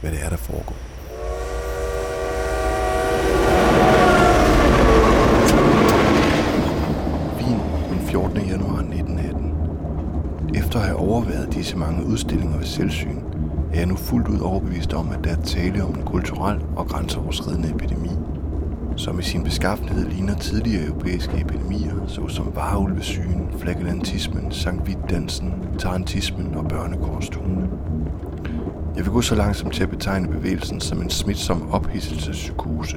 [0.00, 0.76] hvad det er, der foregår.
[7.36, 8.36] Wien den 14.
[8.48, 9.52] januar 1918.
[10.54, 13.18] Efter at have overværet disse mange udstillinger ved selvsyn,
[13.78, 16.86] er jeg nu fuldt ud overbevist om, at der er tale om en kulturel og
[16.86, 18.10] grænseoverskridende epidemi,
[18.96, 26.68] som i sin beskaffenhed ligner tidligere europæiske epidemier, såsom vareulvesygen, flagellantismen, sankt dansen tarantismen og
[26.68, 27.68] børnekorstogene.
[28.96, 32.96] Jeg vil gå så langt som til at betegne bevægelsen som en smitsom ophidselsespsykose,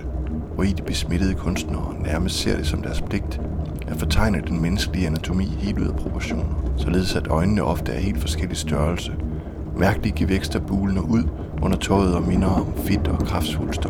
[0.55, 3.41] hvor i de besmittede kunstnere nærmest ser det som deres pligt
[3.87, 8.21] at fortegne den menneskelige anatomi helt ud af proportioner, således at øjnene ofte er helt
[8.21, 9.11] forskellig størrelse,
[9.77, 11.23] mærkelige gevækster bulende ud
[11.61, 13.89] under tøjet og minder om fedt og kraftsvulster.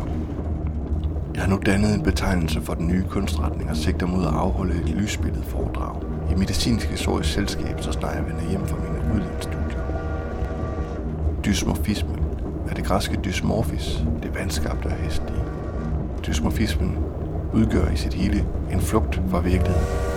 [1.34, 4.74] Jeg har nu dannet en betegnelse for den nye kunstretning og sigter mod at afholde
[4.74, 9.80] et lysbilledet foredrag i medicinsk historisk selskab, så snart jeg vender hjem fra mine udlandsstudier.
[11.44, 12.14] Dysmorfisme
[12.68, 15.42] er det græske dysmorfis, det vandskabte og hestlige.
[16.26, 16.98] Dysmorfismen
[17.54, 20.11] udgør i sit hele en flugt fra virkeligheden.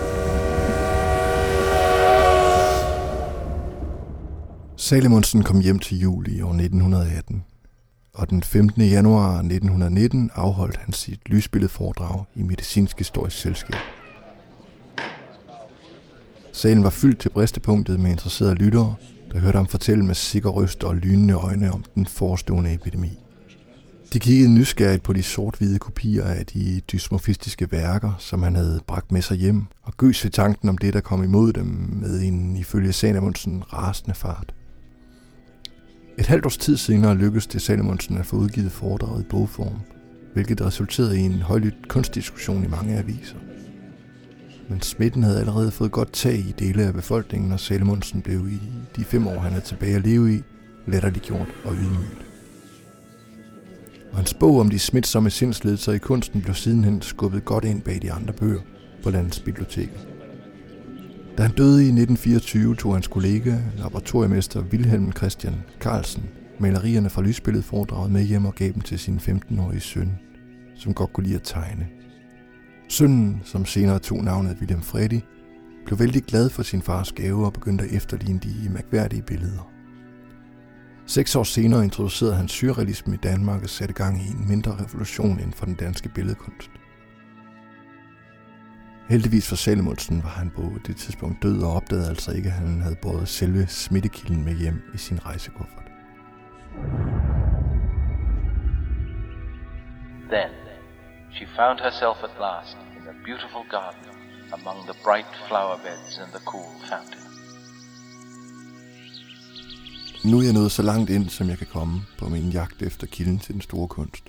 [4.86, 7.44] Salomonsen kom hjem til jul i år 1918,
[8.14, 8.82] og den 15.
[8.82, 13.76] januar 1919 afholdt han sit lysbilledforedrag i Medicinsk Historisk Selskab.
[16.52, 18.94] Salen var fyldt til bristepunktet med interesserede lyttere,
[19.32, 23.18] der hørte ham fortælle med sikker røst og lynende øjne om den forestående epidemi.
[24.12, 29.12] De kiggede nysgerrigt på de sort-hvide kopier af de dysmorfistiske værker, som han havde bragt
[29.12, 31.66] med sig hjem, og gøs ved tanken om det, der kom imod dem
[32.02, 34.54] med en ifølge Salomondsen rasende fart.
[36.18, 39.80] Et halvt års tid senere lykkedes det Salomonsen at få udgivet foredraget i bogform,
[40.32, 43.36] hvilket resulterede i en højlydt kunstdiskussion i mange aviser.
[44.68, 48.60] Men smitten havde allerede fået godt tag i dele af befolkningen, og Salomonsen blev i
[48.96, 50.42] de fem år, han er tilbage at leve i,
[50.86, 52.26] latterliggjort og ydmyget.
[54.10, 58.02] Og hans bog om de smitsomme sindsledelser i kunsten blev sidenhen skubbet godt ind bag
[58.02, 58.60] de andre bøger
[59.02, 60.15] på landets biblioteker.
[61.38, 66.24] Da han døde i 1924, tog hans kollega, laboratoriemester Wilhelm Christian Carlsen,
[66.58, 70.18] malerierne fra lysbilledet foredraget med hjem og gav dem til sin 15-årige søn,
[70.76, 71.86] som godt kunne lide at tegne.
[72.88, 75.20] Sønnen, som senere tog navnet William Freddy,
[75.86, 79.70] blev vældig glad for sin fars gave og begyndte at efterligne de mærkværdige billeder.
[81.06, 85.38] Seks år senere introducerede han surrealismen i Danmark og satte gang i en mindre revolution
[85.38, 86.70] inden for den danske billedkunst.
[89.08, 92.80] Heldigvis for Salomondsen var han på det tidspunkt død og opdagede altså ikke, at han
[92.80, 95.84] havde båret selve smittekilden med hjem i sin rejsekuffert.
[100.32, 100.50] Then
[101.34, 104.04] she found herself at last in a beautiful garden
[104.52, 107.26] among the bright flower beds and the cool fountain.
[110.24, 113.06] Nu er jeg nået så langt ind, som jeg kan komme på min jagt efter
[113.06, 114.24] kilden til den store kunst.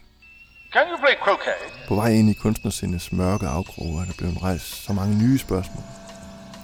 [0.73, 1.87] Can you play croquet?
[1.87, 5.83] På vej ind i kunstnersindets mørke afkroge er der blevet rejst så mange nye spørgsmål.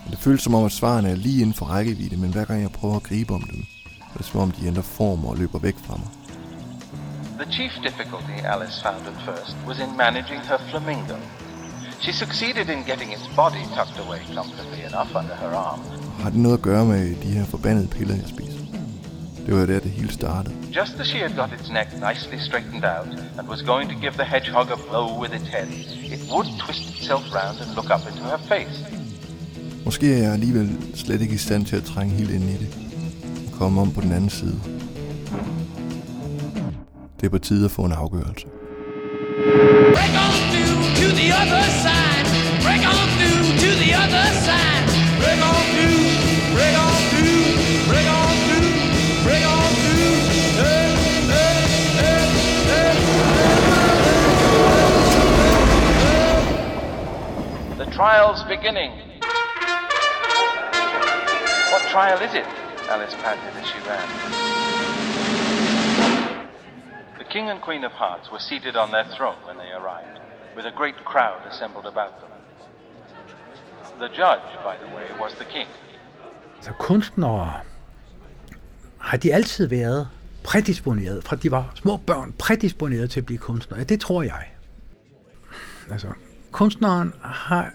[0.06, 2.62] Og det føles som om, at svarene er lige inden for rækkevidde, men hver gang
[2.62, 3.66] jeg prøver at gribe om dem,
[4.14, 6.08] er det som om de ændrer form og løber væk fra mig.
[7.42, 11.16] The chief difficulty Alice found at first was in managing her flamingo.
[12.02, 15.80] She succeeded in getting its body tucked away comfortably enough under her arm.
[16.20, 18.63] Har det noget at gøre med de her forbandede piller, jeg spiser?
[19.46, 20.56] Det var der, det hele startede.
[20.80, 24.14] Just as she had got its neck nicely straightened out and was going to give
[24.14, 25.68] the hedgehog a blow with its head,
[26.16, 28.78] it would twist itself round and look up into her face.
[29.86, 32.70] Måske er jeg alligevel slet ikke i stand til at trænge helt ind i det.
[33.48, 34.60] Og komme om på den anden side.
[37.20, 38.48] Det er på tide at få en afgørelse.
[39.96, 42.26] Break on through to the other side.
[42.64, 43.03] Break on
[57.94, 58.92] trial's beginning.
[61.72, 62.48] What trial is it?
[62.90, 64.08] Alice panted as she ran.
[67.20, 70.20] The King and Queen of Hearts were seated on their throne when they arrived,
[70.56, 72.32] with a great crowd assembled about them.
[74.00, 75.68] The judge, by the way, was the king.
[76.62, 77.54] Så kunstnere
[78.98, 80.10] har de altid været
[80.44, 83.80] prædisponeret, fra de var små børn, prædisponeret til at blive kunstnere.
[83.80, 84.48] Ja, det tror jeg.
[85.92, 86.08] Altså,
[86.52, 87.74] kunstneren har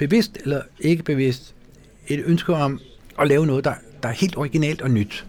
[0.00, 1.54] bevidst eller ikke bevidst
[2.08, 2.80] et ønske om
[3.18, 5.26] at lave noget, der, der er helt originalt og nyt.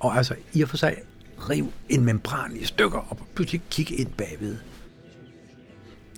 [0.00, 0.96] Og altså i og for sig
[1.50, 4.56] rive en membran i stykker og pludselig kigge ind bagved.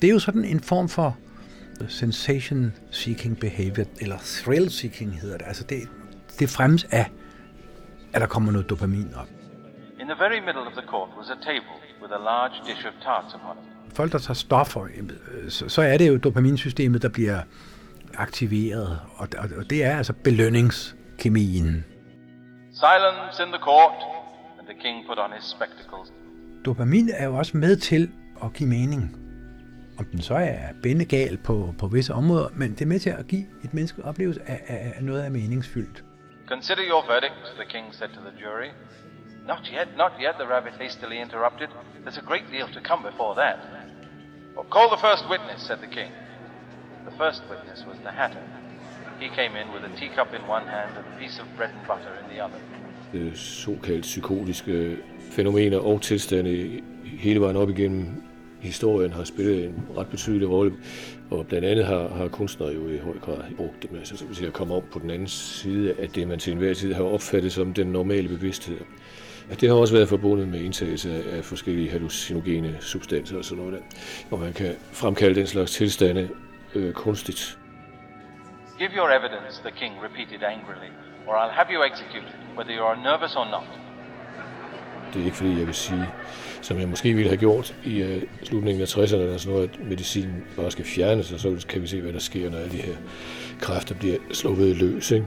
[0.03, 1.17] Det er jo sådan en form for
[1.89, 5.47] sensation-seeking behavior, eller thrill-seeking hedder det.
[5.47, 5.89] Altså det,
[6.39, 7.11] det fremmes af,
[8.13, 9.29] at der kommer noget dopamin op.
[10.01, 12.93] In the very middle of the court was a table with a large dish of
[13.03, 13.97] tarts upon it.
[13.97, 17.43] Folk, der tager stoffer, øh, så er det jo dopaminsystemet, der bliver
[18.19, 21.85] aktiveret, og, og, og det er altså belønningskemien.
[22.73, 23.99] Silence in the court,
[24.59, 26.13] and the king put on his spectacles.
[26.65, 28.11] Dopamin er jo også med til
[28.45, 29.17] at give mening.
[29.99, 33.27] Om den så er bendegal på, på visse områder, men det er med til at
[33.27, 36.05] give et menneske oplevelse af, af, af noget af meningsfyldt.
[36.49, 38.71] Consider your verdict, the king said to the jury.
[39.47, 41.69] Not yet, not yet, the rabbit hastily interrupted.
[42.05, 43.57] There's a great deal to come before that.
[44.55, 46.11] Well, call the first witness, said the king.
[47.09, 48.45] The first witness was the hatter.
[49.21, 51.87] He came in with a teacup in one hand and a piece of bread and
[51.87, 52.61] butter in the other.
[53.15, 54.97] øh, såkaldt psykotiske
[55.31, 58.23] fænomener og tilstande hele vejen op igennem
[58.61, 60.73] historien har spillet en ret betydelig rolle.
[61.31, 64.53] Og blandt andet har, har kunstnere jo i høj grad brugt dem altså, til at
[64.53, 67.75] komme op på den anden side af det, man til enhver tid har opfattet som
[67.75, 68.79] den normale bevidsthed.
[69.51, 73.81] At det har også været forbundet med indtagelse af forskellige hallucinogene substanser og sådan noget
[73.81, 73.97] der,
[74.29, 76.29] hvor man kan fremkalde den slags tilstande
[76.79, 77.59] øh, kunstigt.
[78.79, 80.91] Give your evidence, the king repeated angrily,
[81.27, 83.69] or I'll have you executed, whether you are nervous or not.
[85.15, 86.07] Det er ikke fordi, jeg vil sige,
[86.63, 89.87] som jeg måske ville have gjort i uh, slutningen af 60'erne, eller sådan noget, at
[89.89, 92.77] medicinen bare skal fjernes, og så kan vi se, hvad der sker, når alle de
[92.77, 92.97] her
[93.61, 95.11] kræfter bliver sluppet løs.
[95.11, 95.27] Ikke?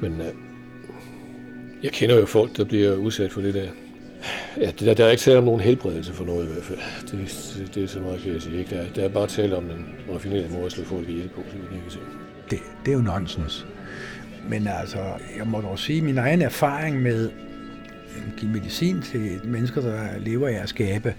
[0.00, 0.26] Men uh,
[1.82, 3.68] jeg kender jo folk, der bliver udsat for det der.
[4.60, 6.78] Ja, der, der er ikke tale om nogen helbredelse for noget i hvert fald.
[7.10, 8.58] Det, det, det er så meget, kan jeg sige.
[8.58, 8.74] Ikke?
[8.76, 11.42] Der, er- der er bare tale om en raffineret måde at slå folk ihjel på,
[11.50, 11.98] så kan se.
[12.50, 13.66] Det, det er jo nonsens.
[14.48, 14.98] Men altså,
[15.38, 17.30] jeg må dog sige, at min egen erfaring med
[18.16, 21.14] at give medicin til mennesker, der lever af at skabe,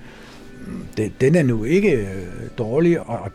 [0.97, 2.07] den, den er nu ikke øh,
[2.57, 3.31] dårlig, og og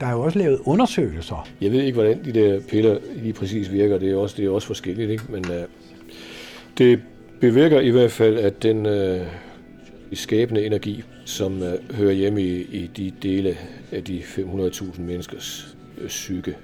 [0.00, 1.48] der er jo også lavet undersøgelser.
[1.60, 3.98] Jeg ved ikke, hvordan de der piller lige præcis virker.
[3.98, 5.24] Det er også, det er også forskelligt, ikke?
[5.28, 5.56] Men uh,
[6.78, 7.00] det
[7.40, 9.26] bevirker i hvert fald, at den uh,
[10.12, 13.56] skabende energi, som uh, hører hjemme i, i de dele
[13.92, 16.56] af de 500.000 menneskers uh, psyke,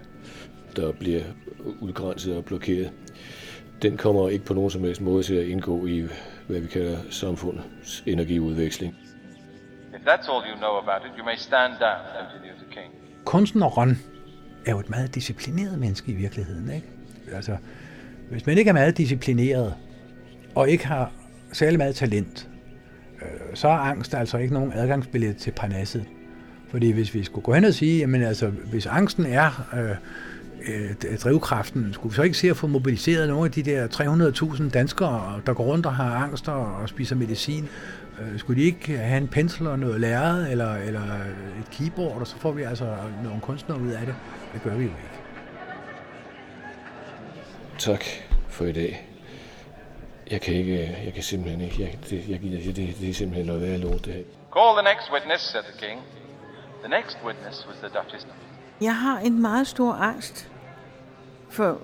[0.76, 1.22] der bliver
[1.80, 2.90] udgrænset og blokeret,
[3.82, 6.06] den kommer ikke på nogen som helst måde til at indgå i,
[6.46, 8.96] hvad vi kalder samfundets energiudveksling.
[9.94, 12.94] If that's all you know about it, you may stand down, continued the king.
[13.24, 13.98] Kunstneren
[14.66, 16.70] er jo et meget disciplineret menneske i virkeligheden.
[16.74, 16.86] Ikke?
[17.32, 17.56] Altså,
[18.30, 19.74] hvis man ikke er meget disciplineret,
[20.54, 21.10] og ikke har
[21.52, 22.48] særlig meget talent,
[23.22, 26.04] øh, så er angst altså ikke nogen adgangsbillet til parnasset.
[26.70, 29.90] Fordi hvis vi skulle gå hen og sige, jamen altså, hvis angsten er øh,
[30.74, 33.86] øh, drivkraften, skulle vi så ikke se at få mobiliseret nogle af de der
[34.56, 37.68] 300.000 danskere, der går rundt og har angst og, spiser medicin?
[38.20, 41.02] Øh, skulle de ikke have en pensel og noget lærred eller, eller
[41.60, 44.14] et keyboard, og så får vi altså nogle kunstnere ud af det?
[44.54, 44.98] Det gør vi jo ikke.
[47.78, 48.04] Tak
[48.48, 49.11] for i dag.
[50.30, 53.46] Jeg kan ikke, jeg kan simpelthen ikke, jeg, det, jeg gider, det, det er simpelthen
[53.46, 54.22] noget værd lort, det her.
[54.52, 56.00] Call the next witness, said the king.
[56.82, 58.26] The next witness was the Duchess.
[58.80, 60.50] Jeg har en meget stor angst
[61.50, 61.80] for,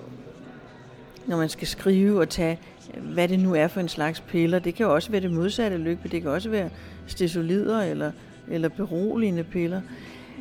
[1.26, 2.60] når man skal skrive og tage,
[2.94, 4.58] hvad det nu er for en slags piller.
[4.58, 6.70] Det kan jo også være det modsatte lykke, det kan også være
[7.06, 8.12] stesolider eller,
[8.48, 9.80] eller beroligende piller.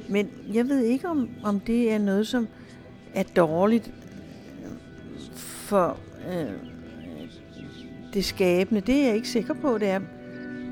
[0.10, 2.48] Men jeg ved ikke, om, om det er noget, som
[3.14, 3.91] er dårligt
[5.36, 5.98] for
[6.30, 6.76] øh,
[8.18, 8.82] det skabende.
[8.82, 10.01] Det er jeg ikke sikker på, det er.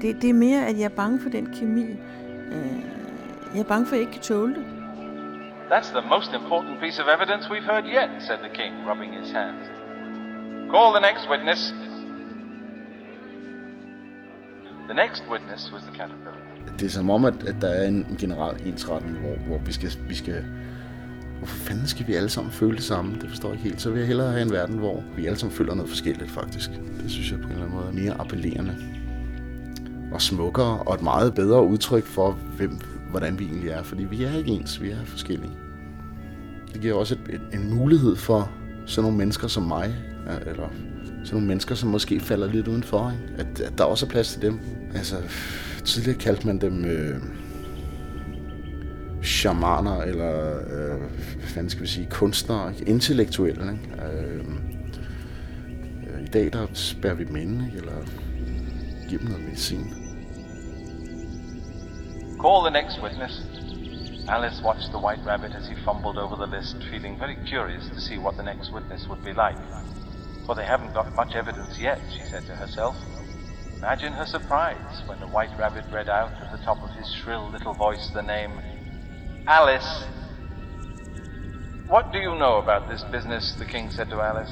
[0.02, 1.88] Det, det er mere, at jeg er bange for den kemi.
[2.56, 2.80] Øh,
[3.54, 4.66] jeg er bange for, at jeg ikke kan tåle det.
[5.72, 9.32] That's the most important piece of evidence we've heard yet, said the king, rubbing his
[9.40, 9.64] hands.
[10.74, 11.62] Call the next witness.
[14.90, 16.42] The next witness was the caterpillar.
[16.80, 19.90] Det er som om, at, at der er en generel ensretning, hvor, hvor vi skal,
[20.08, 20.46] vi skal...
[21.46, 23.16] Hvorfor fanden skal vi alle sammen føle det samme?
[23.22, 23.82] Det forstår jeg ikke helt.
[23.82, 26.70] Så vil jeg hellere have en verden, hvor vi alle sammen føler noget forskelligt, faktisk.
[27.04, 28.76] Det synes jeg på en eller anden måde er mere appellerende.
[30.12, 32.80] Og smukkere, og et meget bedre udtryk for, hvem,
[33.10, 33.84] hvordan vi egentlig er.
[33.84, 35.52] Fordi vi er ikke ens, vi er forskellige.
[36.74, 38.52] Det giver også et, et, en mulighed for
[38.86, 39.96] sådan nogle mennesker som mig,
[40.46, 40.70] eller
[41.24, 43.42] sådan nogle mennesker, som måske falder lidt udenfor, ikke?
[43.42, 44.60] At, at der også er plads til dem.
[44.96, 45.16] Altså,
[45.84, 47.16] tidligere kaldte man dem øh,
[49.26, 51.00] shamaner, eller øh,
[51.54, 53.72] hvad skal vi sige, kunstnere, intellektuelle.
[53.72, 54.04] Ikke?
[54.06, 54.46] Øh,
[56.08, 57.36] øh, I dag der vi dem
[57.76, 57.98] eller
[59.10, 59.94] giver dem noget medicin.
[62.42, 63.34] Call the next witness.
[64.28, 68.00] Alice watched the white rabbit as he fumbled over the list, feeling very curious to
[68.00, 69.58] see what the next witness would be like.
[70.46, 72.96] For they haven't got much evidence yet, she said to herself.
[73.78, 77.50] Imagine her surprise when the white rabbit read out at the top of his shrill
[77.52, 78.52] little voice the name
[79.48, 80.06] Alice.
[81.88, 83.54] What do you know about this business?
[83.60, 84.52] the king said to Alice.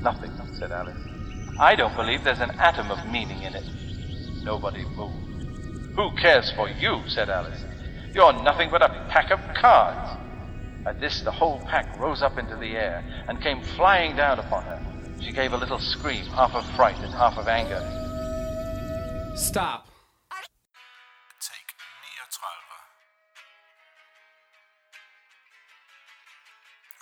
[0.00, 0.96] Nothing, said Alice.
[1.60, 3.64] I don't believe there's an atom of meaning in it.
[4.42, 5.94] Nobody moved.
[5.96, 7.02] Who cares for you?
[7.08, 7.62] said Alice.
[8.14, 10.18] You're nothing but a pack of cards.
[10.86, 14.64] At this, the whole pack rose up into the air and came flying down upon
[14.64, 14.82] her.
[15.20, 17.80] She gave a little scream, half of fright and half of anger.
[19.36, 19.91] Stop.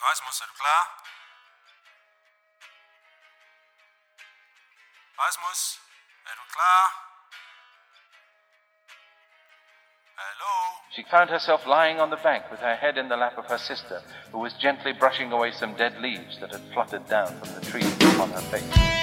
[0.08, 0.82] Rasmus, er du klar?
[5.20, 5.80] Rasmus,
[6.26, 6.84] er klar?
[10.16, 10.54] Hallo?
[10.94, 13.58] She found herself lying on the bank with her head in the lap of her
[13.58, 17.60] sister, who was gently brushing away some dead leaves that had fluttered down from the
[17.70, 18.99] trees upon her face.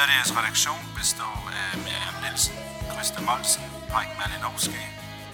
[0.00, 2.54] 30's redaktion består af Miriam Nielsen,
[2.92, 4.82] Christa Molsen, Mike Malinowski,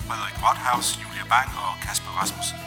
[0.06, 2.58] Frederik Rothaus, Julia Bang og Kasper Rasmussen.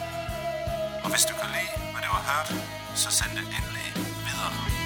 [1.04, 2.48] Og hvis du kan lide, hvad du har hørt,
[2.94, 3.88] så send det endelig
[4.26, 4.79] videre.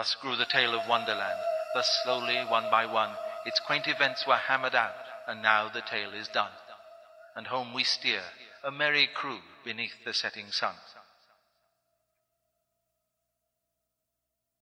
[0.00, 1.38] Thus grew the tale of Wonderland.
[1.74, 3.10] Thus slowly, one by one,
[3.44, 4.94] its quaint events were hammered out,
[5.26, 6.52] and now the tale is done.
[7.36, 8.22] And home we steer,
[8.64, 10.72] a merry crew beneath the setting sun.